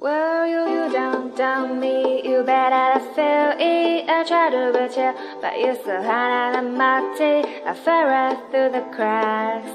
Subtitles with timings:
[0.00, 4.08] Well, you, you don't tell me, you bet I feel it.
[4.08, 7.46] I try to be chill, but you're so hot and muddy.
[7.66, 9.70] I fell right through the cracks.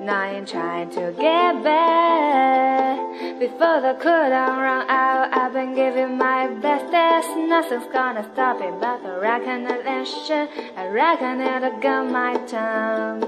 [0.00, 3.40] Now you're trying to get back.
[3.40, 6.92] Before the cooldown run out, I've been giving my best.
[6.92, 10.46] There's nothing's gonna stop it but the recognition.
[10.76, 13.22] I reckon it'll got my time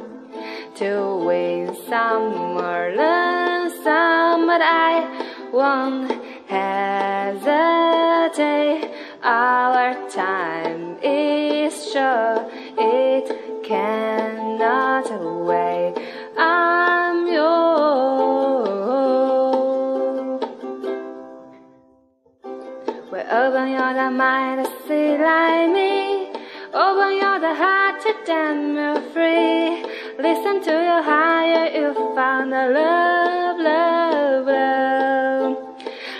[0.77, 5.21] to win some or learn some, but I
[5.53, 6.11] won't
[6.48, 7.40] hesitate.
[9.22, 15.11] Our time is short, it cannot
[15.46, 15.95] wait.
[16.39, 18.03] I'm yours.
[23.12, 26.31] Well, open your mind to see like me.
[26.73, 29.84] Open your heart to damn you free.
[30.18, 35.11] Listen to your higher, you found the love, love, love.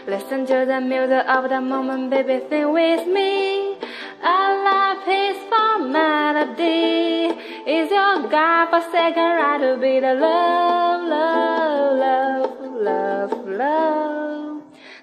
[0.05, 3.77] Listen to the music of the moment, baby, sing with me.
[4.21, 7.31] A love peaceful melody
[7.71, 14.63] is your God for second right to be the love, love, love, love, love.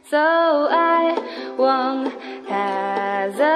[0.09, 0.17] So
[0.69, 1.15] I
[1.57, 2.13] won't
[2.49, 3.53] hesitate.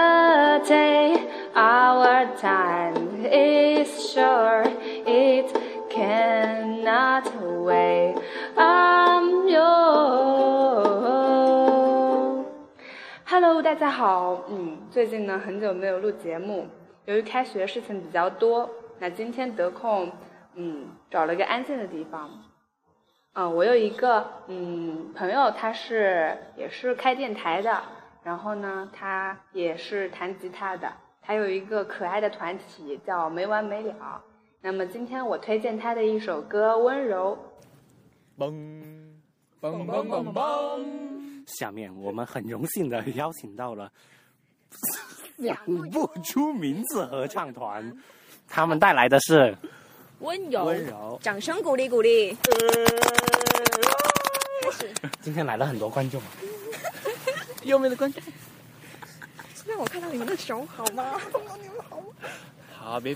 [1.55, 4.67] Our time is short,
[5.05, 5.53] it
[5.89, 7.25] cannot
[7.65, 8.02] wait.
[13.35, 16.67] Hello，大家好，嗯，最近呢很久没有录节目，
[17.05, 20.11] 由于开学事情比较多，那今天得空，
[20.53, 22.29] 嗯，找了个安静的地方。
[23.33, 27.81] 嗯，我有一个嗯朋友，他是也是开电台的，
[28.21, 30.93] 然后呢，他也是弹吉他的。
[31.23, 34.21] 他有一个可爱的团体叫没完没了。
[34.61, 37.35] 那么今天我推荐他的一首歌《温柔》。
[38.39, 38.53] 嘣
[39.59, 41.12] 嘣嘣嘣嘣！
[41.47, 43.91] 下面我们很荣幸的邀请到了
[45.37, 45.55] 想
[45.91, 47.95] 不出名字合唱团，
[48.47, 49.55] 他们带来的是
[50.19, 50.65] 温柔。
[50.65, 52.35] 温柔，掌声鼓励鼓励。
[54.61, 54.93] 开始。
[55.21, 56.21] 今天来了很多观众，
[57.63, 58.23] 有没有观众？
[59.65, 61.19] 让我看到你们的手好吗？
[61.61, 62.07] 你们好吗？
[62.71, 63.15] 好，别。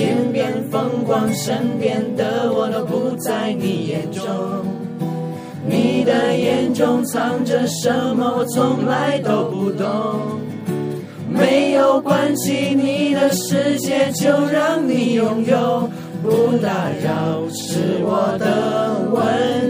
[0.00, 4.24] 天边风光，身边的我都不在你眼中。
[5.68, 8.38] 你的眼中藏着什么？
[8.38, 10.40] 我从来都不懂。
[11.28, 15.90] 没有关系，你的世界就让你拥有，
[16.22, 19.69] 不打扰是我的温柔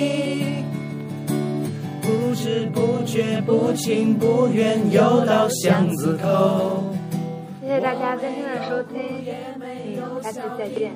[3.11, 6.81] 却，不情不愿，又到巷子口。
[7.61, 9.01] 谢谢大家今天的收听，
[9.59, 10.93] 嗯，下期再见。